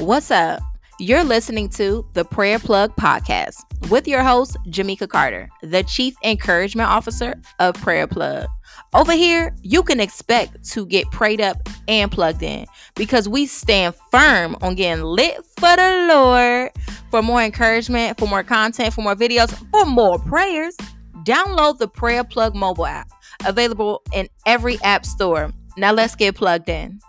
What's 0.00 0.30
up? 0.30 0.62
You're 0.98 1.24
listening 1.24 1.68
to 1.70 2.06
the 2.14 2.24
Prayer 2.24 2.58
Plug 2.58 2.96
Podcast 2.96 3.56
with 3.90 4.08
your 4.08 4.22
host, 4.22 4.56
Jamaica 4.70 5.08
Carter, 5.08 5.50
the 5.60 5.82
Chief 5.82 6.14
Encouragement 6.24 6.88
Officer 6.88 7.34
of 7.58 7.74
Prayer 7.74 8.06
Plug. 8.06 8.48
Over 8.94 9.12
here, 9.12 9.54
you 9.60 9.82
can 9.82 10.00
expect 10.00 10.64
to 10.70 10.86
get 10.86 11.10
prayed 11.10 11.42
up 11.42 11.68
and 11.86 12.10
plugged 12.10 12.42
in 12.42 12.64
because 12.94 13.28
we 13.28 13.44
stand 13.44 13.94
firm 14.10 14.56
on 14.62 14.74
getting 14.74 15.04
lit 15.04 15.36
for 15.58 15.76
the 15.76 16.06
Lord. 16.08 16.70
For 17.10 17.20
more 17.20 17.42
encouragement, 17.42 18.18
for 18.18 18.26
more 18.26 18.42
content, 18.42 18.94
for 18.94 19.02
more 19.02 19.14
videos, 19.14 19.54
for 19.70 19.84
more 19.84 20.18
prayers, 20.18 20.78
download 21.24 21.76
the 21.76 21.88
Prayer 21.88 22.24
Plug 22.24 22.54
mobile 22.54 22.86
app, 22.86 23.10
available 23.44 24.02
in 24.14 24.30
every 24.46 24.80
app 24.82 25.04
store. 25.04 25.52
Now 25.76 25.92
let's 25.92 26.16
get 26.16 26.36
plugged 26.36 26.70
in. 26.70 27.00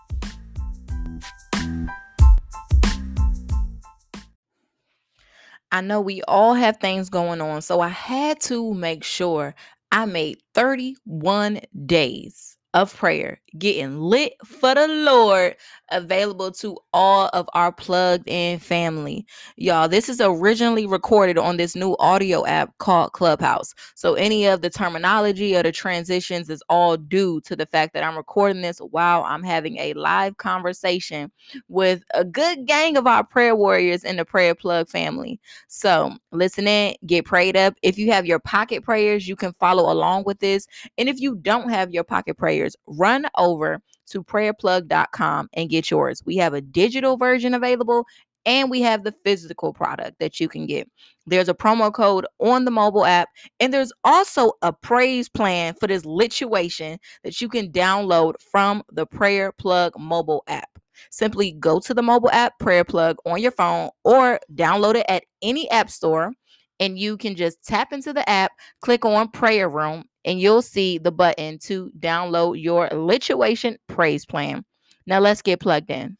I 5.71 5.81
know 5.81 6.01
we 6.01 6.21
all 6.23 6.53
have 6.53 6.77
things 6.77 7.09
going 7.09 7.41
on, 7.41 7.61
so 7.61 7.79
I 7.81 7.87
had 7.89 8.39
to 8.41 8.73
make 8.73 9.03
sure 9.03 9.55
I 9.91 10.05
made 10.05 10.39
31 10.53 11.61
days 11.85 12.57
of 12.73 12.95
prayer, 12.95 13.41
getting 13.57 13.99
lit 13.99 14.33
for 14.45 14.75
the 14.75 14.87
Lord, 14.87 15.55
available 15.91 16.51
to 16.53 16.77
all 16.93 17.29
of 17.33 17.49
our 17.53 17.71
plugged 17.71 18.27
in 18.29 18.59
family. 18.59 19.25
Y'all, 19.57 19.89
this 19.89 20.09
is 20.09 20.21
originally 20.21 20.87
recorded 20.87 21.37
on 21.37 21.57
this 21.57 21.75
new 21.75 21.95
audio 21.99 22.45
app 22.45 22.77
called 22.79 23.13
Clubhouse. 23.13 23.73
So, 23.95 24.15
any 24.15 24.45
of 24.47 24.61
the 24.61 24.69
terminology 24.69 25.55
or 25.55 25.63
the 25.63 25.71
transitions 25.71 26.49
is 26.49 26.63
all 26.69 26.97
due 26.97 27.41
to 27.41 27.55
the 27.55 27.65
fact 27.65 27.93
that 27.93 28.03
I'm 28.03 28.17
recording 28.17 28.61
this 28.61 28.79
while 28.79 29.23
I'm 29.23 29.43
having 29.43 29.77
a 29.77 29.93
live 29.93 30.37
conversation 30.37 31.31
with 31.67 32.03
a 32.13 32.23
good 32.25 32.65
gang 32.65 32.97
of 32.97 33.07
our 33.07 33.23
prayer 33.23 33.55
warriors 33.55 34.03
in 34.03 34.17
the 34.17 34.25
Prayer 34.25 34.55
Plug 34.55 34.87
family. 34.89 35.39
So, 35.67 36.13
listen 36.31 36.67
in, 36.67 36.95
get 37.05 37.25
prayed 37.25 37.57
up. 37.57 37.75
If 37.81 37.97
you 37.97 38.11
have 38.11 38.25
your 38.25 38.39
pocket 38.39 38.83
prayers, 38.83 39.27
you 39.27 39.35
can 39.35 39.53
follow 39.59 39.91
along 39.91 40.23
with 40.25 40.39
this. 40.39 40.67
And 40.97 41.09
if 41.09 41.19
you 41.19 41.35
don't 41.35 41.69
have 41.69 41.91
your 41.91 42.03
pocket 42.03 42.37
prayers, 42.37 42.60
run 42.87 43.25
over 43.37 43.81
to 44.07 44.23
prayerplug.com 44.23 45.49
and 45.53 45.69
get 45.69 45.89
yours. 45.89 46.21
We 46.25 46.37
have 46.37 46.53
a 46.53 46.61
digital 46.61 47.17
version 47.17 47.53
available 47.53 48.05
and 48.45 48.69
we 48.69 48.81
have 48.81 49.03
the 49.03 49.13
physical 49.23 49.73
product 49.73 50.19
that 50.19 50.39
you 50.39 50.47
can 50.47 50.65
get. 50.65 50.89
There's 51.27 51.49
a 51.49 51.53
promo 51.53 51.93
code 51.93 52.25
on 52.39 52.65
the 52.65 52.71
mobile 52.71 53.05
app, 53.05 53.29
and 53.59 53.73
there's 53.73 53.93
also 54.03 54.53
a 54.61 54.73
praise 54.73 55.29
plan 55.29 55.75
for 55.75 55.87
this 55.87 56.03
lituation 56.03 56.97
that 57.23 57.39
you 57.39 57.49
can 57.49 57.71
download 57.71 58.33
from 58.51 58.83
the 58.91 59.05
Prayer 59.05 59.51
Plug 59.51 59.93
mobile 59.97 60.43
app. 60.47 60.69
Simply 61.09 61.51
go 61.53 61.79
to 61.79 61.93
the 61.93 62.01
mobile 62.01 62.31
app 62.31 62.57
Prayer 62.59 62.83
Plug 62.83 63.17
on 63.25 63.41
your 63.41 63.51
phone 63.51 63.89
or 64.03 64.39
download 64.53 64.95
it 64.95 65.05
at 65.07 65.23
any 65.41 65.69
app 65.69 65.89
store, 65.89 66.33
and 66.81 66.97
you 66.97 67.15
can 67.15 67.35
just 67.35 67.63
tap 67.63 67.93
into 67.93 68.11
the 68.11 68.27
app, 68.27 68.51
click 68.81 69.05
on 69.05 69.29
Prayer 69.29 69.69
Room, 69.69 70.03
and 70.25 70.41
you'll 70.41 70.63
see 70.63 70.97
the 70.97 71.11
button 71.11 71.59
to 71.59 71.91
download 71.99 72.61
your 72.61 72.89
lituation 72.89 73.77
praise 73.87 74.25
plan. 74.25 74.65
Now 75.05 75.19
let's 75.19 75.43
get 75.43 75.59
plugged 75.59 75.91
in. 75.91 76.17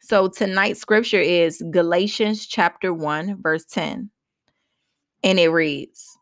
So 0.00 0.28
tonight's 0.28 0.80
scripture 0.80 1.20
is 1.20 1.62
Galatians 1.70 2.46
chapter 2.46 2.92
1 2.92 3.42
verse 3.42 3.64
10. 3.66 4.10
And 5.22 5.38
it 5.38 5.48
reads, 5.48 6.16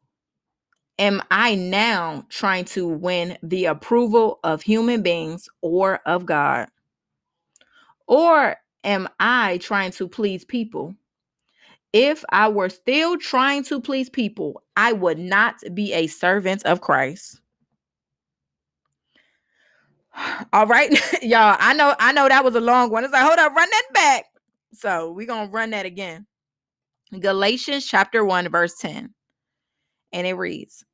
Am 0.98 1.23
I 1.31 1.55
now 1.55 2.25
trying 2.29 2.65
to 2.67 2.89
win 2.89 3.37
the 3.43 3.67
approval 3.67 4.41
of 4.43 4.63
human 4.63 5.03
beings 5.03 5.48
or 5.61 6.01
of 6.07 6.25
God? 6.25 6.69
Or 8.07 8.57
am 8.84 9.08
I 9.18 9.58
trying 9.58 9.92
to 9.92 10.08
please 10.08 10.45
people? 10.45 10.95
If 11.92 12.24
I 12.30 12.48
were 12.48 12.68
still 12.68 13.17
trying 13.18 13.64
to 13.64 13.80
please 13.80 14.11
people, 14.11 14.62
I 14.77 14.92
would 14.92 15.18
not 15.18 15.56
be 15.74 15.92
a 15.92 16.08
servant 16.08 16.64
of 16.64 16.80
Christ. 16.80 17.40
All 20.52 20.67
right, 20.67 20.90
y'all. 21.22 21.56
I 21.58 21.74
know, 21.74 21.95
I 21.98 22.12
know 22.12 22.28
that 22.28 22.45
was 22.45 22.55
a 22.55 22.61
long 22.61 22.90
one. 22.90 23.05
It's 23.05 23.12
like, 23.12 23.24
hold 23.24 23.39
up, 23.39 23.55
run 23.55 23.70
that 23.70 23.86
back. 23.92 24.24
So 24.72 25.12
we're 25.12 25.27
gonna 25.27 25.51
run 25.51 25.70
that 25.70 25.86
again. 25.86 26.27
Galatians 27.18 27.86
chapter 27.86 28.24
1, 28.24 28.48
verse 28.48 28.77
10. 28.78 29.14
And 30.12 30.27
it 30.27 30.34
reads: 30.34 30.84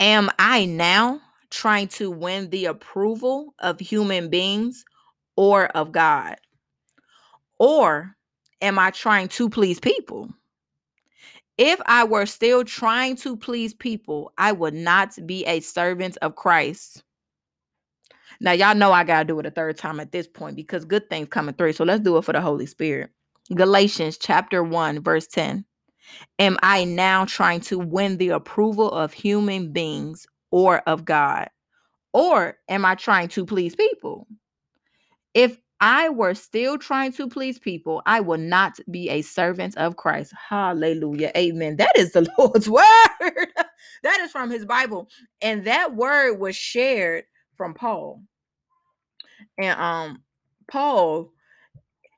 Am 0.00 0.30
I 0.38 0.66
now 0.66 1.20
trying 1.50 1.88
to 1.88 2.10
win 2.10 2.50
the 2.50 2.66
approval 2.66 3.54
of 3.58 3.80
human 3.80 4.28
beings 4.28 4.84
or 5.36 5.66
of 5.68 5.92
God? 5.92 6.36
Or 7.58 8.16
am 8.60 8.78
I 8.78 8.90
trying 8.90 9.28
to 9.28 9.48
please 9.48 9.80
people? 9.80 10.30
If 11.56 11.80
I 11.86 12.04
were 12.04 12.26
still 12.26 12.64
trying 12.64 13.16
to 13.16 13.36
please 13.36 13.74
people, 13.74 14.32
I 14.38 14.52
would 14.52 14.74
not 14.74 15.18
be 15.26 15.44
a 15.44 15.60
servant 15.60 16.16
of 16.22 16.36
Christ. 16.36 17.02
Now, 18.40 18.52
y'all 18.52 18.76
know 18.76 18.92
I 18.92 19.02
got 19.02 19.20
to 19.20 19.24
do 19.24 19.40
it 19.40 19.46
a 19.46 19.50
third 19.50 19.76
time 19.76 19.98
at 19.98 20.12
this 20.12 20.28
point 20.28 20.54
because 20.54 20.84
good 20.84 21.10
things 21.10 21.28
coming 21.28 21.54
through. 21.54 21.72
So 21.72 21.84
let's 21.84 22.02
do 22.02 22.16
it 22.16 22.24
for 22.24 22.32
the 22.32 22.40
Holy 22.40 22.66
Spirit. 22.66 23.10
Galatians 23.52 24.18
chapter 24.18 24.62
1, 24.62 25.02
verse 25.02 25.26
10. 25.26 25.64
Am 26.38 26.56
I 26.62 26.84
now 26.84 27.24
trying 27.24 27.60
to 27.62 27.78
win 27.78 28.16
the 28.18 28.30
approval 28.30 28.90
of 28.90 29.12
human 29.12 29.72
beings 29.72 30.26
or 30.52 30.78
of 30.80 31.04
God? 31.04 31.48
Or 32.12 32.56
am 32.68 32.84
I 32.84 32.94
trying 32.94 33.28
to 33.28 33.44
please 33.44 33.74
people? 33.74 34.28
If 35.34 35.58
I 35.80 36.08
were 36.08 36.34
still 36.34 36.78
trying 36.78 37.12
to 37.12 37.28
please 37.28 37.58
people, 37.58 38.02
I 38.06 38.20
will 38.20 38.38
not 38.38 38.78
be 38.90 39.08
a 39.10 39.22
servant 39.22 39.76
of 39.76 39.96
Christ. 39.96 40.32
Hallelujah. 40.48 41.30
Amen. 41.36 41.76
That 41.76 41.92
is 41.96 42.12
the 42.12 42.26
Lord's 42.38 42.68
word. 42.68 42.82
that 44.02 44.20
is 44.20 44.30
from 44.32 44.50
his 44.50 44.64
Bible. 44.64 45.08
And 45.40 45.64
that 45.66 45.94
word 45.94 46.38
was 46.40 46.56
shared 46.56 47.24
from 47.56 47.74
Paul. 47.74 48.22
And 49.58 49.78
um 49.80 50.22
Paul 50.70 51.32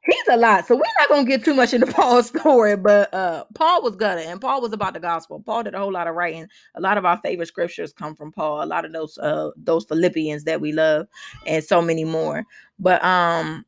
he's 0.05 0.29
a 0.31 0.37
lot. 0.37 0.67
So 0.67 0.75
we're 0.75 0.83
not 1.01 1.09
gonna 1.09 1.25
get 1.25 1.45
too 1.45 1.55
much 1.55 1.75
into 1.75 1.87
Paul's 1.93 2.29
story, 2.29 2.77
but 2.77 3.13
uh 3.15 3.45
Paul 3.55 3.83
was 3.83 3.97
gutted 3.97 4.27
and 4.27 4.41
Paul 4.41 4.61
was 4.61 4.73
about 4.73 4.95
the 4.95 5.01
gospel. 5.01 5.41
Paul 5.41 5.63
did 5.65 5.75
a 5.75 5.79
whole 5.79 5.93
lot 5.93 6.07
of 6.07 6.15
writing. 6.15 6.47
A 6.75 6.81
lot 6.81 6.99
of 6.99 7.05
our 7.05 7.19
favorite 7.19 7.49
scriptures 7.49 7.93
come 7.93 8.15
from 8.15 8.33
Paul, 8.33 8.63
a 8.63 8.67
lot 8.67 8.85
of 8.85 8.93
those 8.93 9.19
uh 9.19 9.51
those 9.57 9.85
Philippians 9.85 10.45
that 10.45 10.61
we 10.61 10.73
love, 10.73 11.07
and 11.47 11.63
so 11.63 11.83
many 11.83 12.05
more. 12.05 12.45
But 12.79 13.05
um, 13.05 13.65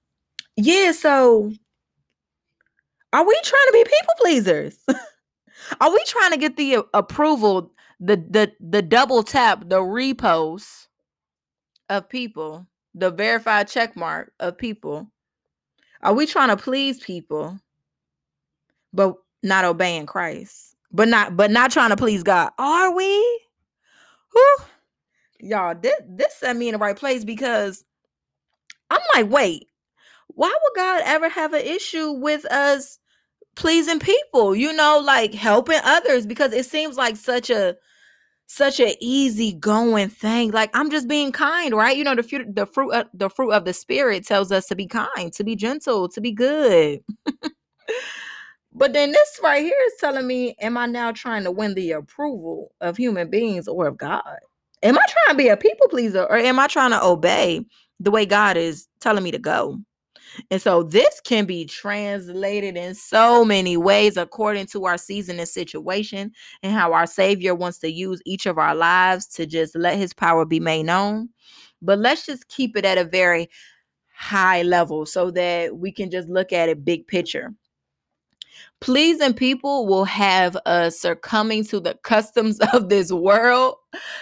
yeah, 0.56 0.93
so 0.93 1.53
are 3.12 3.26
we 3.26 3.41
trying 3.44 3.66
to 3.66 3.72
be 3.72 3.84
people 3.84 4.14
pleasers? 4.19 4.78
are 5.81 5.93
we 5.93 6.03
trying 6.06 6.32
to 6.32 6.38
get 6.38 6.56
the 6.56 6.84
approval, 6.94 7.72
the 8.00 8.16
the 8.16 8.53
the 8.60 8.82
double 8.82 9.22
tap, 9.22 9.69
the 9.69 9.81
repost 9.81 10.87
of 11.91 12.09
people, 12.09 12.66
the 12.94 13.10
verified 13.10 13.69
check 13.69 13.97
mark 13.97 14.32
of 14.41 14.56
people? 14.56 15.10
Are 16.03 16.15
we 16.15 16.27
trying 16.27 16.49
to 16.49 16.57
please 16.57 16.99
people, 16.99 17.59
but 18.93 19.15
not 19.43 19.65
obeying 19.65 20.07
Christ? 20.07 20.77
But 20.91 21.09
not 21.09 21.37
but 21.37 21.51
not 21.51 21.71
trying 21.71 21.91
to 21.91 21.97
please 21.97 22.23
God. 22.23 22.51
Are 22.59 22.95
we? 22.95 23.41
Whew. 24.33 24.57
Y'all, 25.41 25.75
this 25.81 25.95
this 26.09 26.35
set 26.37 26.57
me 26.57 26.69
in 26.69 26.73
the 26.73 26.79
right 26.79 26.97
place 26.97 27.25
because 27.25 27.85
I'm 28.91 29.01
like, 29.15 29.31
wait, 29.31 29.69
why 30.29 30.49
would 30.49 30.77
God 30.77 31.03
ever 31.05 31.29
have 31.29 31.55
an 31.55 31.62
issue 31.62 32.12
with 32.12 32.45
us 32.47 32.99
pleasing 33.55 33.99
people? 33.99 34.55
You 34.55 34.73
know, 34.73 35.01
like 35.03 35.33
helping 35.35 35.81
others 35.83 36.27
because 36.27 36.53
it 36.53 36.67
seems 36.67 36.97
like 36.97 37.17
such 37.17 37.49
a 37.49 37.76
such 38.52 38.81
an 38.81 38.93
easy 39.00 39.54
going 39.54 40.10
thing. 40.10 40.50
Like 40.50 40.70
I'm 40.75 40.90
just 40.90 41.08
being 41.08 41.32
kind, 41.32 41.75
right? 41.75 41.96
You 41.96 42.04
know, 42.04 42.14
the 42.14 42.22
fruit 42.22 42.54
the 42.54 42.66
fruit 42.66 42.93
of, 42.93 43.06
the 43.14 43.31
fruit 43.31 43.50
of 43.50 43.64
the 43.64 43.72
spirit 43.72 44.26
tells 44.26 44.52
us 44.52 44.66
to 44.66 44.76
be 44.76 44.87
kind, 44.87 45.32
to 45.32 45.43
be 45.43 45.56
gentle, 45.56 46.08
to 46.10 46.20
be 46.20 46.32
good. 46.32 47.00
but 48.72 48.93
then 48.93 49.12
this 49.12 49.40
right 49.43 49.62
here 49.62 49.75
is 49.87 49.94
telling 49.99 50.26
me, 50.26 50.54
am 50.60 50.76
I 50.76 50.87
now 50.87 51.12
trying 51.12 51.44
to 51.44 51.50
win 51.50 51.75
the 51.75 51.93
approval 51.93 52.72
of 52.82 52.96
human 52.99 53.31
beings 53.31 53.66
or 53.66 53.87
of 53.87 53.96
God? 53.96 54.37
Am 54.82 54.99
I 54.99 55.02
trying 55.08 55.37
to 55.37 55.43
be 55.43 55.49
a 55.49 55.56
people 55.56 55.88
pleaser 55.88 56.25
or 56.25 56.37
am 56.37 56.58
I 56.58 56.66
trying 56.66 56.90
to 56.90 57.02
obey 57.02 57.64
the 58.00 58.10
way 58.10 58.26
God 58.26 58.58
is 58.58 58.87
telling 59.00 59.25
me 59.25 59.31
to 59.31 59.38
go? 59.38 59.78
And 60.50 60.61
so 60.61 60.82
this 60.82 61.20
can 61.20 61.44
be 61.44 61.64
translated 61.64 62.76
in 62.76 62.94
so 62.94 63.44
many 63.44 63.76
ways 63.76 64.17
according 64.17 64.67
to 64.67 64.84
our 64.87 64.99
season 64.99 65.38
and 65.38 65.49
situation 65.49 66.32
and 66.62 66.73
how 66.73 66.93
our 66.93 67.06
Savior 67.06 67.55
wants 67.55 67.79
to 67.79 67.90
use 67.90 68.20
each 68.25 68.46
of 68.46 68.58
our 68.58 68.75
lives 68.75 69.26
to 69.29 69.46
just 69.46 69.76
let 69.76 69.99
his 69.99 70.14
power 70.14 70.44
be 70.44 70.61
made 70.61 70.84
known. 70.84 71.29
But 71.81 71.99
let's 71.99 72.26
just 72.26 72.49
keep 72.49 72.76
it 72.76 72.84
at 72.84 72.99
a 72.99 73.05
very 73.05 73.50
high 74.14 74.62
level 74.62 75.05
so 75.05 75.31
that 75.32 75.76
we 75.76 75.90
can 75.90 76.11
just 76.11 76.29
look 76.29 76.52
at 76.52 76.69
it 76.69 76.85
big 76.85 77.06
picture. 77.06 77.52
Pleasing 78.81 79.35
people 79.35 79.87
will 79.87 80.05
have 80.05 80.56
us 80.67 80.99
succumbing 80.99 81.64
to 81.67 81.81
the 81.81 81.94
customs 82.02 82.58
of 82.73 82.88
this 82.88 83.12
world 83.12 83.76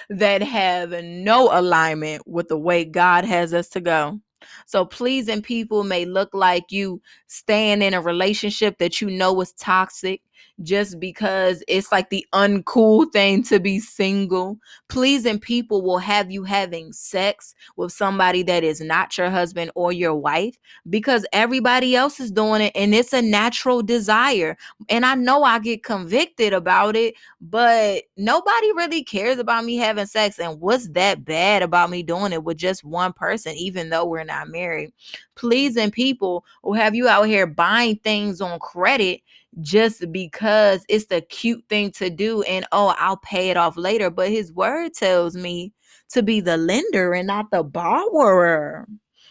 that 0.08 0.42
have 0.42 0.90
no 1.02 1.50
alignment 1.52 2.26
with 2.26 2.48
the 2.48 2.58
way 2.58 2.84
God 2.84 3.24
has 3.24 3.52
us 3.54 3.68
to 3.70 3.80
go. 3.80 4.20
So 4.66 4.84
pleasing 4.84 5.42
people 5.42 5.84
may 5.84 6.04
look 6.04 6.30
like 6.32 6.70
you 6.70 7.02
staying 7.26 7.82
in 7.82 7.94
a 7.94 8.00
relationship 8.00 8.78
that 8.78 9.00
you 9.00 9.10
know 9.10 9.40
is 9.40 9.52
toxic 9.52 10.22
just 10.62 11.00
because 11.00 11.62
it's 11.68 11.90
like 11.90 12.10
the 12.10 12.26
uncool 12.32 13.10
thing 13.12 13.42
to 13.44 13.58
be 13.58 13.78
single. 13.78 14.58
Pleasing 14.88 15.38
people 15.38 15.82
will 15.82 15.98
have 15.98 16.30
you 16.30 16.44
having 16.44 16.92
sex 16.92 17.54
with 17.76 17.92
somebody 17.92 18.42
that 18.42 18.62
is 18.62 18.80
not 18.80 19.16
your 19.16 19.30
husband 19.30 19.70
or 19.74 19.92
your 19.92 20.14
wife 20.14 20.56
because 20.88 21.26
everybody 21.32 21.96
else 21.96 22.20
is 22.20 22.30
doing 22.30 22.62
it 22.62 22.72
and 22.74 22.94
it's 22.94 23.12
a 23.12 23.22
natural 23.22 23.82
desire. 23.82 24.56
And 24.88 25.06
I 25.06 25.14
know 25.14 25.44
I 25.44 25.58
get 25.58 25.82
convicted 25.82 26.52
about 26.52 26.96
it, 26.96 27.14
but 27.40 28.04
nobody 28.16 28.72
really 28.72 29.02
cares 29.02 29.38
about 29.38 29.64
me 29.64 29.76
having 29.76 30.06
sex. 30.06 30.38
And 30.38 30.60
what's 30.60 30.88
that 30.90 31.24
bad 31.24 31.62
about 31.62 31.90
me 31.90 32.02
doing 32.02 32.32
it 32.32 32.44
with 32.44 32.58
just 32.58 32.84
one 32.84 33.12
person, 33.12 33.54
even 33.54 33.88
though 33.88 34.04
we're 34.04 34.24
not 34.24 34.48
married? 34.48 34.92
Pleasing 35.36 35.90
people 35.90 36.44
will 36.62 36.74
have 36.74 36.94
you 36.94 37.08
out 37.08 37.26
here 37.26 37.46
buying 37.46 37.96
things 37.96 38.42
on 38.42 38.58
credit 38.58 39.22
just 39.60 40.10
because 40.12 40.84
it's 40.88 41.06
the 41.06 41.20
cute 41.22 41.64
thing 41.68 41.90
to 41.90 42.10
do 42.10 42.42
and 42.42 42.66
oh 42.72 42.94
I'll 42.98 43.16
pay 43.18 43.50
it 43.50 43.56
off 43.56 43.76
later 43.76 44.10
but 44.10 44.28
his 44.28 44.52
word 44.52 44.94
tells 44.94 45.34
me 45.34 45.72
to 46.10 46.22
be 46.22 46.40
the 46.40 46.56
lender 46.56 47.12
and 47.12 47.26
not 47.26 47.50
the 47.50 47.62
borrower 47.62 48.86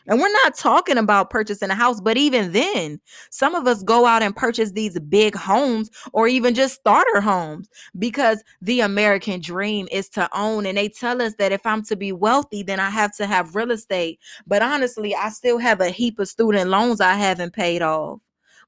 and 0.09 0.19
we're 0.19 0.31
not 0.43 0.55
talking 0.55 0.97
about 0.97 1.29
purchasing 1.29 1.69
a 1.69 1.75
house, 1.75 2.01
but 2.01 2.17
even 2.17 2.51
then, 2.51 2.99
some 3.29 3.53
of 3.53 3.67
us 3.67 3.83
go 3.83 4.07
out 4.07 4.23
and 4.23 4.35
purchase 4.35 4.71
these 4.71 4.99
big 5.01 5.35
homes 5.35 5.91
or 6.13 6.27
even 6.27 6.55
just 6.55 6.79
starter 6.79 7.21
homes 7.21 7.69
because 7.99 8.43
the 8.59 8.79
American 8.79 9.39
dream 9.39 9.87
is 9.91 10.09
to 10.09 10.27
own. 10.35 10.65
And 10.65 10.79
they 10.79 10.89
tell 10.89 11.21
us 11.21 11.35
that 11.35 11.51
if 11.51 11.63
I'm 11.63 11.83
to 11.83 11.95
be 11.95 12.11
wealthy, 12.11 12.63
then 12.63 12.79
I 12.79 12.89
have 12.89 13.15
to 13.17 13.27
have 13.27 13.55
real 13.55 13.69
estate. 13.69 14.19
But 14.47 14.63
honestly, 14.63 15.13
I 15.13 15.29
still 15.29 15.59
have 15.59 15.79
a 15.79 15.89
heap 15.89 16.17
of 16.17 16.27
student 16.27 16.71
loans 16.71 17.01
I 17.01 17.13
haven't 17.13 17.53
paid 17.53 17.83
off. 17.83 18.19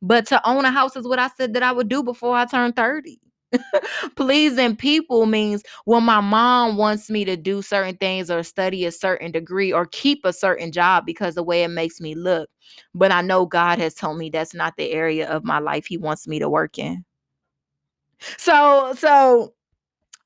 But 0.01 0.25
to 0.27 0.47
own 0.47 0.65
a 0.65 0.71
house 0.71 0.95
is 0.95 1.07
what 1.07 1.19
I 1.19 1.29
said 1.37 1.53
that 1.53 1.63
I 1.63 1.71
would 1.71 1.89
do 1.89 2.03
before 2.03 2.35
I 2.35 2.45
turned 2.45 2.75
30. 2.75 3.19
Pleasing 4.15 4.75
people 4.75 5.25
means 5.25 5.63
when 5.85 6.03
my 6.03 6.21
mom 6.21 6.77
wants 6.77 7.09
me 7.09 7.25
to 7.25 7.35
do 7.35 7.61
certain 7.61 7.97
things 7.97 8.31
or 8.31 8.43
study 8.43 8.85
a 8.85 8.91
certain 8.91 9.31
degree 9.31 9.71
or 9.73 9.85
keep 9.85 10.21
a 10.23 10.33
certain 10.33 10.71
job 10.71 11.05
because 11.05 11.35
the 11.35 11.43
way 11.43 11.63
it 11.63 11.67
makes 11.69 11.99
me 11.99 12.15
look. 12.15 12.49
But 12.95 13.11
I 13.11 13.21
know 13.21 13.45
God 13.45 13.79
has 13.79 13.93
told 13.93 14.17
me 14.17 14.29
that's 14.29 14.53
not 14.53 14.75
the 14.77 14.91
area 14.91 15.29
of 15.29 15.43
my 15.43 15.59
life 15.59 15.85
He 15.85 15.97
wants 15.97 16.27
me 16.27 16.39
to 16.39 16.49
work 16.49 16.79
in. 16.79 17.03
So, 18.37 18.93
so 18.97 19.53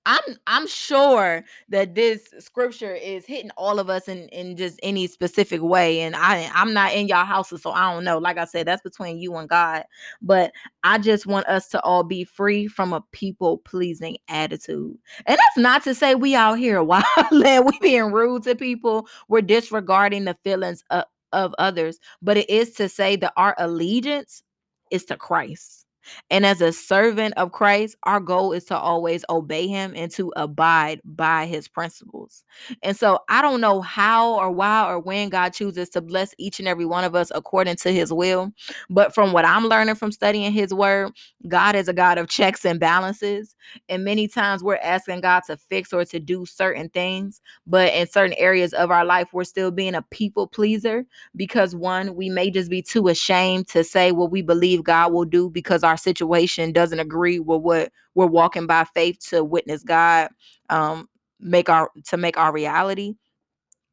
I'm 0.05 0.21
I'm 0.47 0.67
sure 0.67 1.43
that 1.69 1.95
this 1.95 2.33
scripture 2.39 2.93
is 2.93 3.25
hitting 3.25 3.51
all 3.57 3.79
of 3.79 3.89
us 3.89 4.07
in 4.07 4.29
in 4.29 4.55
just 4.55 4.79
any 4.83 5.07
specific 5.07 5.61
way 5.61 6.01
and 6.01 6.15
I 6.15 6.49
I'm 6.53 6.73
not 6.73 6.93
in 6.93 7.07
y'all 7.07 7.25
houses 7.25 7.63
so 7.63 7.71
I 7.71 7.91
don't 7.91 8.03
know. 8.03 8.19
Like 8.19 8.37
I 8.37 8.45
said 8.45 8.67
that's 8.67 8.83
between 8.83 9.17
you 9.17 9.35
and 9.35 9.49
God 9.49 9.83
but 10.21 10.51
I 10.83 10.97
just 10.99 11.25
want 11.25 11.47
us 11.47 11.69
to 11.69 11.81
all 11.81 12.03
be 12.03 12.23
free 12.23 12.67
from 12.67 12.93
a 12.93 13.01
people 13.11 13.59
pleasing 13.59 14.17
attitude. 14.27 14.97
And 15.25 15.37
that's 15.37 15.57
not 15.57 15.83
to 15.83 15.95
say 15.95 16.15
we 16.15 16.35
out 16.35 16.59
here 16.59 16.83
wilding 16.83 17.65
we 17.65 17.79
being 17.79 18.11
rude 18.11 18.43
to 18.43 18.55
people. 18.55 19.07
We're 19.27 19.41
disregarding 19.41 20.25
the 20.25 20.35
feelings 20.35 20.83
of, 20.91 21.05
of 21.31 21.55
others 21.57 21.99
but 22.21 22.37
it 22.37 22.49
is 22.49 22.71
to 22.73 22.87
say 22.89 23.15
that 23.17 23.33
our 23.37 23.55
allegiance 23.57 24.43
is 24.91 25.05
to 25.05 25.17
Christ 25.17 25.84
and 26.29 26.45
as 26.45 26.61
a 26.61 26.71
servant 26.71 27.33
of 27.37 27.51
Christ, 27.51 27.95
our 28.03 28.19
goal 28.19 28.51
is 28.51 28.65
to 28.65 28.77
always 28.77 29.23
obey 29.29 29.67
him 29.67 29.93
and 29.95 30.11
to 30.11 30.31
abide 30.35 31.01
by 31.03 31.45
his 31.45 31.67
principles. 31.67 32.43
And 32.83 32.95
so 32.97 33.19
I 33.29 33.41
don't 33.41 33.61
know 33.61 33.81
how 33.81 34.33
or 34.35 34.51
why 34.51 34.89
or 34.89 34.99
when 34.99 35.29
God 35.29 35.53
chooses 35.53 35.89
to 35.89 36.01
bless 36.01 36.33
each 36.37 36.59
and 36.59 36.67
every 36.67 36.85
one 36.85 37.03
of 37.03 37.15
us 37.15 37.31
according 37.33 37.75
to 37.77 37.91
his 37.91 38.11
will. 38.11 38.51
But 38.89 39.13
from 39.13 39.33
what 39.33 39.45
I'm 39.45 39.65
learning 39.65 39.95
from 39.95 40.11
studying 40.11 40.51
his 40.51 40.73
word, 40.73 41.11
God 41.47 41.75
is 41.75 41.87
a 41.87 41.93
God 41.93 42.17
of 42.17 42.29
checks 42.29 42.65
and 42.65 42.79
balances. 42.79 43.55
And 43.89 44.03
many 44.03 44.27
times 44.27 44.63
we're 44.63 44.77
asking 44.77 45.21
God 45.21 45.41
to 45.47 45.57
fix 45.57 45.93
or 45.93 46.05
to 46.05 46.19
do 46.19 46.45
certain 46.45 46.89
things. 46.89 47.41
But 47.67 47.93
in 47.93 48.07
certain 48.07 48.35
areas 48.37 48.73
of 48.73 48.91
our 48.91 49.05
life, 49.05 49.29
we're 49.33 49.43
still 49.43 49.71
being 49.71 49.95
a 49.95 50.01
people 50.03 50.47
pleaser 50.47 51.05
because 51.35 51.75
one, 51.75 52.15
we 52.15 52.29
may 52.29 52.49
just 52.49 52.69
be 52.69 52.81
too 52.81 53.07
ashamed 53.07 53.67
to 53.69 53.83
say 53.83 54.11
what 54.11 54.31
we 54.31 54.41
believe 54.41 54.83
God 54.83 55.13
will 55.13 55.25
do 55.25 55.49
because 55.49 55.83
our 55.83 55.94
our 55.95 55.97
situation 55.97 56.74
doesn't 56.74 57.00
agree 57.00 57.39
with 57.39 57.62
what 57.62 57.92
we're 58.15 58.25
walking 58.25 58.68
by 58.68 58.83
faith 58.83 59.19
to 59.30 59.44
witness 59.44 59.83
God 59.83 60.30
um 60.69 61.07
make 61.39 61.69
our 61.69 61.89
to 62.06 62.18
make 62.18 62.38
our 62.38 62.51
reality. 62.51 63.13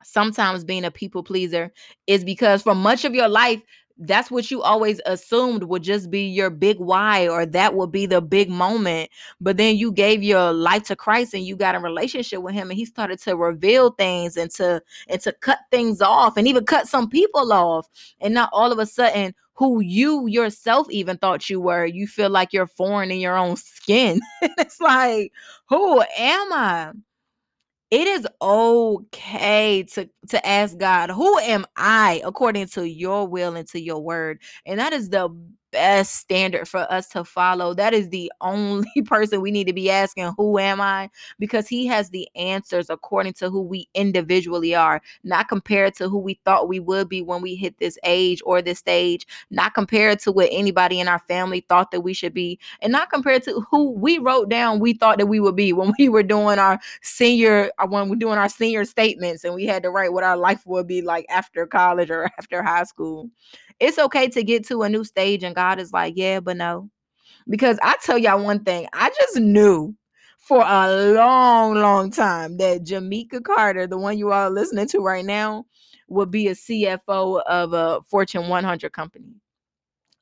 Sometimes 0.05 0.65
being 0.65 0.85
a 0.85 0.91
people 0.91 1.23
pleaser 1.23 1.73
is 2.09 2.25
because 2.25 2.63
for 2.63 2.75
much 2.75 3.05
of 3.05 3.15
your 3.15 3.29
life 3.29 3.63
that's 3.99 4.31
what 4.31 4.51
you 4.51 4.63
always 4.63 5.01
assumed 5.07 5.65
would 5.65 5.83
just 5.83 6.11
be 6.11 6.23
your 6.23 6.49
big 6.51 6.79
why 6.79 7.29
or 7.29 7.45
that 7.45 7.75
would 7.75 7.93
be 7.93 8.07
the 8.07 8.23
big 8.23 8.49
moment 8.49 9.11
but 9.39 9.59
then 9.59 9.77
you 9.77 9.93
gave 9.93 10.23
your 10.23 10.51
life 10.51 10.83
to 10.83 10.97
christ 10.97 11.35
and 11.35 11.47
you 11.47 11.55
got 11.55 11.75
a 11.75 11.79
relationship 11.79 12.41
with 12.41 12.55
him 12.55 12.71
and 12.71 12.79
he 12.79 12.87
started 12.87 13.19
to 13.19 13.37
reveal 13.37 13.91
things 13.91 14.39
and 14.39 14.51
to 14.51 14.83
and 15.09 15.21
to 15.21 15.31
cut 15.31 15.59
things 15.71 16.01
off 16.01 16.37
and 16.37 16.49
even 16.49 16.65
cut 16.65 16.89
some 16.89 17.09
people 17.09 17.53
off. 17.53 17.89
And 18.21 18.35
not 18.35 18.51
all 18.53 18.73
of 18.73 18.79
a 18.79 18.87
sudden 18.87 19.35
who 19.55 19.81
you 19.81 20.27
yourself 20.27 20.87
even 20.91 21.17
thought 21.19 21.51
you 21.51 21.61
were. 21.61 21.85
You 21.87 22.07
feel 22.07 22.31
like 22.31 22.53
you're 22.53 22.67
foreign 22.67 23.11
in 23.11 23.21
your 23.21 23.37
own 23.37 23.57
skin. 23.57 24.21
It's 24.59 24.81
like 24.81 25.33
who 25.69 26.01
am 26.19 26.53
i? 26.53 26.93
It 27.91 28.09
is 28.09 28.27
okay 28.41 29.83
to 29.93 30.09
to 30.29 30.47
ask 30.47 30.79
God, 30.79 31.11
who 31.11 31.39
am 31.41 31.67
I? 31.77 32.23
according 32.25 32.69
to 32.69 32.89
your 32.89 33.27
will 33.29 33.55
and 33.57 33.69
to 33.69 33.81
your 33.81 34.01
word? 34.01 34.41
And 34.65 34.81
that 34.81 34.93
is 34.95 35.11
the 35.11 35.29
best 35.73 36.17
standard 36.17 36.69
for 36.69 36.81
us 36.93 37.09
to 37.09 37.25
follow. 37.25 37.75
That 37.75 37.95
is 37.95 38.11
the 38.11 38.31
only 38.41 38.91
person 39.07 39.41
we 39.41 39.51
need 39.51 39.67
to 39.67 39.73
be 39.73 39.91
asking, 39.91 40.33
Who 40.37 40.59
am 40.59 40.81
I? 40.81 41.11
Because 41.39 41.67
he 41.67 41.87
has 41.87 42.11
the 42.11 42.29
answers 42.37 42.89
according 42.91 43.33
to 43.35 43.51
who 43.51 43.63
we 43.63 43.89
individually 43.95 44.75
are, 44.75 45.01
not 45.25 45.49
compared 45.49 45.95
to 45.97 46.09
who 46.09 46.19
we 46.19 46.39
thought 46.45 46.69
we 46.69 46.79
would 46.79 47.09
be 47.09 47.23
when 47.23 47.43
we 47.43 47.57
hit 47.57 47.79
this 47.79 47.99
age 48.05 48.41
or 48.45 48.63
this 48.63 48.79
stage, 48.79 49.27
not 49.51 49.75
compared 49.75 50.21
to 50.21 50.33
what 50.33 50.49
anybody 50.53 51.01
in 51.01 51.09
our 51.09 51.19
family 51.21 51.65
thought 51.69 51.91
that 51.91 52.03
we 52.03 52.13
should 52.13 52.35
be, 52.35 52.59
and 52.81 52.93
not 52.93 53.11
compared 53.11 53.43
to 53.45 53.65
who 53.71 53.91
we 53.91 54.19
wrote 54.19 54.49
down 54.49 54.79
we 54.79 54.93
thought 54.93 55.19
that 55.19 55.27
we 55.27 55.41
would 55.41 55.57
be 55.57 55.73
when 55.73 55.93
we 55.99 56.09
were 56.09 56.23
doing 56.23 56.59
our 56.59 56.79
senior, 57.01 57.71
uh, 57.79 57.87
when 57.87 58.09
we're 58.09 58.17
doing 58.17 58.39
our 58.39 58.49
senior 58.49 58.85
statements 58.85 59.45
and 59.45 59.55
we 59.55 59.65
had 59.65 59.83
to 59.83 59.91
write 59.91 60.13
what 60.13 60.25
our 60.25 60.37
life 60.37 60.67
would 60.67 60.87
be 60.87 61.01
like 61.01 61.25
after 61.31 61.67
college 61.67 62.11
or 62.11 62.25
after 62.39 62.63
high 62.63 62.85
school 62.85 63.31
it's 63.83 63.99
okay 63.99 64.29
to 64.29 64.45
get 64.45 64.65
to 64.69 64.83
a 64.83 64.89
new 64.89 65.03
stage 65.03 65.43
and 65.43 65.57
God 65.57 65.81
is 65.81 65.93
like, 65.93 66.15
yeah, 66.17 66.39
but 66.39 66.57
no. 66.57 66.89
Because 67.49 67.79
I 67.83 67.97
tell 68.01 68.17
y'all 68.17 68.43
one 68.43 68.63
thing, 68.63 68.87
I 68.93 69.11
just 69.21 69.41
knew 69.41 69.93
for 70.39 70.63
a 70.65 71.13
long, 71.13 71.75
long 71.75 72.13
time 72.13 72.59
that 72.59 72.85
Jamaica 72.85 73.41
Carter, 73.41 73.89
the 73.89 73.99
one 73.99 74.17
you 74.17 74.31
all 74.31 74.51
listening 74.51 74.87
to 74.89 75.01
right 75.01 75.25
now, 75.25 75.67
would 76.07 76.31
be 76.31 76.47
a 76.47 76.53
CFO 76.53 77.43
of 77.43 77.73
a 77.73 78.01
Fortune 78.09 78.49
100 78.49 78.93
company. 78.93 79.35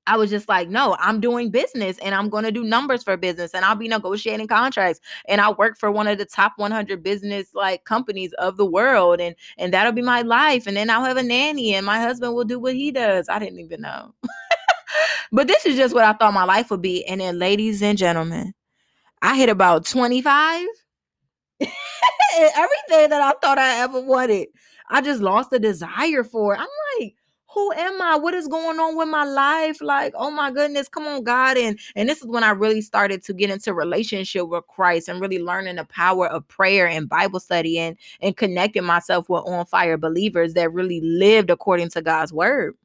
I 0.07 0.16
was 0.16 0.30
just 0.30 0.49
like, 0.49 0.69
no, 0.69 0.97
I'm 0.99 1.21
doing 1.21 1.50
business 1.50 1.99
and 1.99 2.14
I'm 2.14 2.28
going 2.28 2.45
to 2.45 2.50
do 2.50 2.64
numbers 2.64 3.02
for 3.02 3.16
business 3.16 3.54
and 3.54 3.64
I'll 3.64 3.76
be 3.76 3.88
negotiating 3.88 4.49
contracts 4.49 5.00
and 5.28 5.40
I'll 5.40 5.54
work 5.54 5.78
for 5.78 5.90
one 5.90 6.09
of 6.09 6.19
the 6.19 6.25
top 6.25 6.52
100 6.57 7.02
business 7.02 7.49
like 7.54 7.85
companies 7.85 8.33
of 8.35 8.57
the 8.57 8.66
world 8.66 9.21
and 9.21 9.37
and 9.59 9.73
that'll 9.73 9.92
be 9.92 10.02
my 10.02 10.23
life 10.23 10.66
and 10.66 10.76
then 10.76 10.90
I'll 10.90 11.04
have 11.04 11.16
a 11.16 11.23
nanny 11.23 11.75
and 11.75 11.87
my 11.87 12.00
husband 12.00 12.35
will 12.35 12.45
do 12.45 12.59
what 12.59 12.75
he 12.75 12.90
does. 12.90 13.28
I 13.28 13.38
didn't 13.38 13.61
even 13.61 13.83
know. 13.83 14.14
but 15.33 15.47
this 15.47 15.66
is 15.66 15.76
just 15.76 15.95
what 15.95 16.04
I 16.04 16.12
thought 16.14 16.35
my 16.35 16.45
life 16.45 16.71
would 16.71 16.83
be. 16.83 17.04
And 17.04 17.21
then 17.21 17.38
ladies 17.38 17.83
and 17.83 17.99
gentlemen, 17.99 18.52
I 19.23 19.37
hit 19.37 19.49
about 19.49 19.85
25 19.87 20.66
everything 22.38 23.11
that 23.11 23.21
I 23.21 23.33
thought 23.40 23.59
I 23.59 23.80
ever 23.80 24.00
wanted. 24.00 24.49
I 24.88 25.00
just 25.00 25.21
lost 25.21 25.50
the 25.50 25.59
desire 25.59 26.25
for 26.25 26.54
it. 26.54 26.59
I'm 26.59 26.69
like, 26.99 27.14
who 27.52 27.73
am 27.73 28.00
I? 28.00 28.16
What 28.16 28.35
is 28.35 28.49
going 28.49 28.78
on 28.78 28.97
with 28.97 29.09
my 29.09 29.25
life? 29.25 29.80
Like, 29.80 30.12
oh 30.16 30.30
my 30.30 30.50
goodness, 30.50 30.88
come 30.88 31.07
on, 31.07 31.25
God. 31.25 31.57
And 31.59 31.78
and 31.97 32.09
this 32.09 32.21
is 32.21 32.26
when 32.26 32.45
I 32.45 32.50
really 32.50 32.80
started 32.80 33.23
to 33.25 33.33
get 33.33 33.50
into 33.50 33.75
relationship 33.75 34.49
with 34.49 34.66
Christ 34.69 35.09
and 35.09 35.21
really 35.21 35.42
learning 35.42 35.76
the 35.76 35.85
power 35.85 36.28
of 36.28 36.47
prayer 36.49 36.87
and 36.87 37.09
Bible 37.09 37.40
study 37.40 37.78
and 37.78 37.97
and 38.21 38.37
connecting 38.37 38.85
myself 38.85 39.28
with 39.28 39.45
on 39.47 39.66
fire 39.66 39.97
believers 39.97 40.54
that 40.54 40.73
really 40.73 41.00
lived 41.00 41.50
according 41.50 41.90
to 41.90 42.02
God's 42.02 42.33
word. 42.33 42.76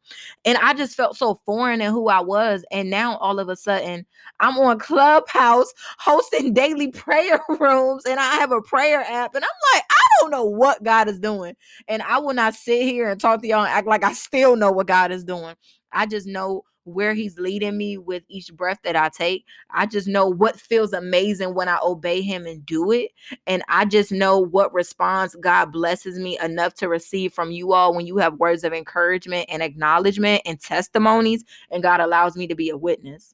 And 0.45 0.57
I 0.59 0.73
just 0.73 0.95
felt 0.95 1.17
so 1.17 1.35
foreign 1.45 1.81
in 1.81 1.91
who 1.91 2.07
I 2.07 2.21
was. 2.21 2.65
And 2.71 2.89
now 2.89 3.17
all 3.17 3.39
of 3.39 3.49
a 3.49 3.55
sudden, 3.55 4.05
I'm 4.39 4.57
on 4.57 4.79
Clubhouse 4.79 5.73
hosting 5.99 6.53
daily 6.53 6.89
prayer 6.89 7.39
rooms 7.59 8.05
and 8.05 8.19
I 8.19 8.35
have 8.35 8.51
a 8.51 8.61
prayer 8.61 9.01
app. 9.01 9.35
And 9.35 9.43
I'm 9.43 9.75
like, 9.75 9.83
I 9.89 10.04
don't 10.19 10.31
know 10.31 10.45
what 10.45 10.83
God 10.83 11.07
is 11.07 11.19
doing. 11.19 11.55
And 11.87 12.01
I 12.01 12.19
will 12.19 12.33
not 12.33 12.55
sit 12.55 12.83
here 12.83 13.09
and 13.09 13.19
talk 13.19 13.41
to 13.41 13.47
y'all 13.47 13.63
and 13.65 13.69
act 13.69 13.87
like 13.87 14.03
I 14.03 14.13
still 14.13 14.55
know 14.55 14.71
what 14.71 14.87
God 14.87 15.11
is 15.11 15.23
doing. 15.23 15.55
I 15.91 16.05
just 16.05 16.27
know 16.27 16.63
where 16.85 17.13
he's 17.15 17.39
leading 17.39 17.77
me 17.77 17.97
with 17.97 18.23
each 18.27 18.53
breath 18.53 18.77
that 18.83 18.95
I 18.95 19.09
take. 19.09 19.43
I 19.71 19.87
just 19.87 20.07
know 20.07 20.27
what 20.27 20.59
feels 20.59 20.93
amazing 20.93 21.55
when 21.55 21.67
I 21.67 21.79
obey 21.83 22.21
him 22.21 22.45
and 22.45 22.65
do 22.65 22.91
it. 22.91 23.11
And 23.47 23.63
I 23.67 23.85
just 23.85 24.11
know 24.11 24.39
what 24.39 24.73
response 24.73 25.35
God 25.35 25.71
blesses 25.71 26.19
me 26.19 26.37
enough 26.39 26.75
to 26.75 26.87
receive 26.87 27.33
from 27.33 27.51
you 27.51 27.73
all 27.73 27.95
when 27.95 28.05
you 28.05 28.17
have 28.17 28.35
words 28.35 28.63
of 28.63 28.71
encouragement 28.71 29.47
and 29.49 29.63
acknowledgement 29.63 30.43
and 30.45 30.59
testimonies, 30.59 31.43
and 31.71 31.81
God 31.81 31.99
allows 31.99 32.35
me 32.35 32.47
to 32.47 32.55
be 32.55 32.69
a 32.69 32.77
witness. 32.77 33.33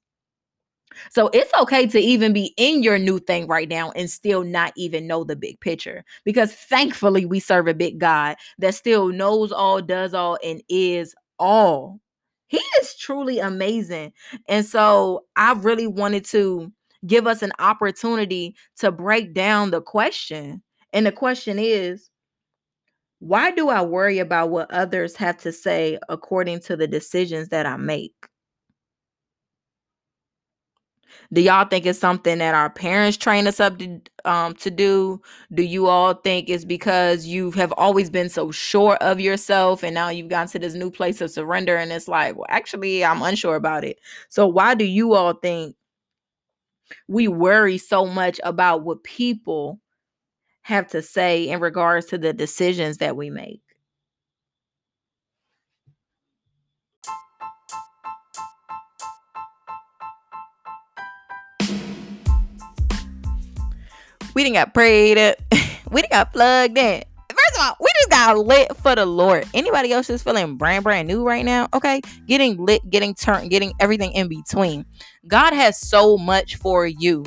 So 1.10 1.30
it's 1.34 1.52
okay 1.60 1.88
to 1.88 2.00
even 2.00 2.34
be 2.34 2.54
in 2.58 2.84
your 2.84 3.00
new 3.00 3.20
thing 3.20 3.48
right 3.48 3.70
now 3.70 3.92
and 3.92 4.10
still 4.10 4.44
not 4.44 4.74
even 4.76 5.08
know 5.08 5.24
the 5.24 5.36
big 5.36 5.60
picture 5.60 6.04
because 6.26 6.54
thankfully 6.54 7.26
we 7.26 7.40
serve 7.40 7.68
a 7.68 7.74
big 7.74 8.00
God 8.00 8.36
that 8.60 8.76
still 8.76 9.10
knows 9.10 9.52
all, 9.52 9.82
does 9.82 10.14
all, 10.14 10.38
and 10.44 10.62
is 10.70 11.16
all. 11.40 12.00
He 12.48 12.62
is 12.82 12.96
truly 12.98 13.40
amazing. 13.40 14.12
And 14.48 14.66
so 14.66 15.26
I 15.36 15.54
really 15.54 15.88
wanted 15.88 16.26
to 16.26 16.72
give 17.08 17.26
us 17.28 17.42
an 17.42 17.52
opportunity 17.60 18.56
to 18.78 18.92
break 18.92 19.34
down 19.34 19.72
the 19.72 19.82
question. 19.82 20.62
And 20.94 21.06
the 21.06 21.12
question 21.12 21.58
is, 21.58 22.10
why 23.20 23.52
do 23.52 23.70
I 23.70 23.82
worry 23.84 24.20
about 24.20 24.50
what 24.50 24.72
others 24.72 25.16
have 25.16 25.38
to 25.40 25.52
say 25.52 26.00
according 26.10 26.60
to 26.62 26.76
the 26.76 26.88
decisions 26.88 27.50
that 27.50 27.66
I 27.66 27.78
make? 27.78 28.16
Do 31.34 31.42
y'all 31.42 31.66
think 31.66 31.86
it's 31.86 32.00
something 32.00 32.40
that 32.40 32.56
our 32.56 32.70
parents 32.70 33.18
train 33.18 33.48
us 33.48 33.60
up 33.60 33.80
to 33.80 34.02
um 34.26 34.54
to 34.56 34.70
do? 34.72 35.22
Do 35.54 35.64
you 35.64 35.88
all 35.88 36.14
think 36.14 36.50
it's 36.50 36.66
because 36.66 37.26
you 37.26 37.52
have 37.52 37.74
always 37.78 38.10
been 38.10 38.30
so 38.30 38.52
sure 38.52 38.96
of 38.98 39.20
yourself 39.20 39.84
and 39.84 39.94
now 39.94 40.10
you've 40.10 40.30
gotten 40.30 40.48
to 40.50 40.60
this 40.60 40.74
new 40.74 40.92
place 40.92 41.22
of 41.22 41.32
surrender 41.32 41.78
and 41.78 41.92
it's 41.92 42.08
like, 42.08 42.36
well, 42.36 42.48
actually, 42.50 43.04
I'm 43.06 43.22
unsure 43.22 43.56
about 43.56 43.84
it. 43.84 44.00
So 44.30 44.48
why 44.48 44.76
do 44.76 44.86
you 44.86 45.14
all 45.14 45.34
think 45.34 45.76
we 47.08 47.28
worry 47.28 47.78
so 47.78 48.06
much 48.06 48.40
about 48.44 48.84
what 48.84 49.04
people 49.04 49.80
have 50.64 50.88
to 50.90 51.02
say 51.02 51.48
in 51.50 51.60
regards 51.60 52.08
to 52.08 52.18
the 52.18 52.34
decisions 52.34 52.98
that 52.98 53.16
we 53.16 53.30
make? 53.30 53.62
We 64.42 64.46
didn't 64.46 64.56
got 64.56 64.74
prayed 64.74 65.20
up. 65.20 65.36
we 65.92 66.02
didn't 66.02 66.14
got 66.14 66.34
plugged 66.34 66.76
in. 66.76 67.04
First 67.30 67.60
of 67.60 67.62
all, 67.62 67.78
we 67.80 67.92
just 68.00 68.10
got 68.10 68.40
lit 68.40 68.76
for 68.78 68.96
the 68.96 69.06
Lord. 69.06 69.48
Anybody 69.54 69.94
else 69.94 70.10
is 70.10 70.24
feeling 70.24 70.58
brand 70.58 70.84
brand 70.84 71.08
new 71.08 71.24
right 71.24 71.46
now? 71.46 71.68
Okay, 71.76 72.02
getting 72.26 72.58
lit, 72.58 72.82
getting 72.90 73.14
turned, 73.14 73.52
getting 73.52 73.72
everything 73.80 74.12
in 74.14 74.28
between. 74.28 74.84
God 75.28 75.54
has 75.54 75.80
so 75.80 76.18
much 76.18 76.56
for 76.56 76.88
you. 76.88 77.24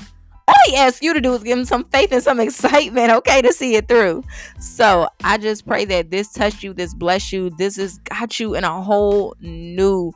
All 0.49 0.55
he 0.67 0.75
asks 0.75 1.03
you 1.03 1.15
to 1.15 1.21
do 1.21 1.33
is 1.35 1.45
give 1.45 1.57
him 1.57 1.65
some 1.65 1.85
faith 1.85 2.11
and 2.11 2.21
some 2.21 2.41
excitement, 2.41 3.13
okay, 3.13 3.41
to 3.43 3.53
see 3.53 3.77
it 3.77 3.87
through. 3.87 4.25
So 4.59 5.09
I 5.23 5.39
just 5.39 5.69
pray 5.69 5.85
that 5.85 6.11
this 6.11 6.33
touched 6.33 6.65
you, 6.65 6.75
this 6.75 6.95
bless 6.95 7.33
you, 7.33 7.51
this 7.51 7.77
has 7.77 7.99
got 7.99 8.41
you 8.41 8.57
in 8.57 8.65
a 8.65 8.83
whole 8.83 9.37
new 9.41 10.13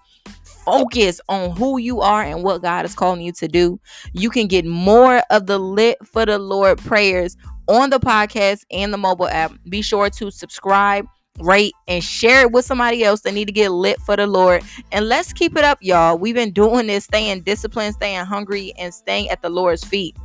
focus 0.69 1.19
on 1.29 1.57
who 1.57 1.79
you 1.79 2.03
are 2.03 2.23
and 2.23 2.43
what 2.43 2.61
God 2.61 2.85
is 2.85 2.95
calling 2.95 3.23
you 3.23 3.33
to 3.33 3.49
do. 3.49 3.81
You 4.13 4.29
can 4.29 4.47
get 4.47 4.67
more 4.67 5.23
of 5.31 5.47
the 5.47 5.59
Lit 5.59 5.97
for 6.07 6.27
the 6.27 6.39
Lord 6.39 6.79
prayers 6.79 7.37
on 7.69 7.89
the 7.91 7.99
podcast 7.99 8.65
and 8.71 8.93
the 8.93 8.99
mobile 8.99 9.29
app. 9.29 9.53
Be 9.71 9.81
sure 9.81 10.11
to 10.11 10.31
subscribe, 10.31 11.07
rate, 11.41 11.73
and 11.87 12.05
share 12.05 12.43
it 12.43 12.53
with 12.53 12.67
somebody 12.67 13.03
else 13.03 13.23
that 13.23 13.33
need 13.33 13.47
to 13.47 13.53
get 13.53 13.71
lit 13.71 13.99
for 14.01 14.17
the 14.17 14.27
Lord. 14.27 14.63
And 14.93 15.09
let's 15.09 15.33
keep 15.33 15.57
it 15.57 15.65
up, 15.65 15.79
y'all. 15.81 16.19
We've 16.19 16.35
been 16.35 16.53
doing 16.53 16.87
this, 16.87 17.05
staying 17.05 17.43
disciplined, 17.43 17.95
staying 17.95 18.27
hungry, 18.27 18.75
and 18.79 18.93
staying 18.93 19.31
at 19.31 19.41
the 19.41 19.49
Lord's 19.49 19.85
feet 19.85 20.17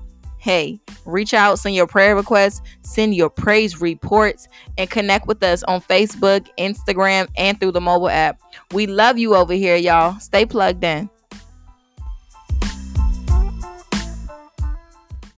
hey, 0.44 0.78
reach 1.06 1.34
out, 1.34 1.58
send 1.58 1.74
your 1.74 1.88
prayer 1.88 2.18
requests, 2.18 2.62
send 2.82 3.16
your 3.16 3.30
praise 3.30 3.80
reports, 3.80 4.50
and 4.78 4.90
connect 4.90 5.26
with 5.26 5.42
us 5.42 5.64
on 5.64 5.80
Facebook, 5.80 6.46
Instagram, 6.60 7.30
and 7.38 7.58
through 7.62 7.72
the 7.72 7.80
mobile 7.80 8.10
app. 8.10 8.42
We 8.74 8.88
love 8.88 9.20
you 9.20 9.36
over 9.36 9.54
here, 9.54 9.76
y'all. 9.76 10.20
Stay 10.20 10.48
plugged 10.48 10.84
in. 10.84 11.08